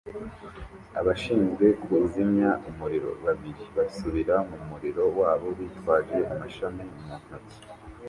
Abashinzwe 0.99 1.65
kuzimya 1.83 2.49
umuriro 2.69 3.11
babiri 3.25 3.63
basubira 3.75 4.35
mu 4.49 4.57
muriro 4.69 5.03
wabo 5.19 5.47
bitwaje 5.57 6.19
amashami 6.33 6.81
mu 6.89 6.99
ntoki 7.25 7.57